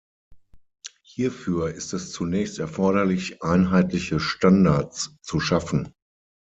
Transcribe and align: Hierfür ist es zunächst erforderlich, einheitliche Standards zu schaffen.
Hierfür 1.03 1.75
ist 1.75 1.93
es 1.93 2.11
zunächst 2.11 2.57
erforderlich, 2.57 3.43
einheitliche 3.43 4.19
Standards 4.19 5.15
zu 5.21 5.39
schaffen. 5.39 5.93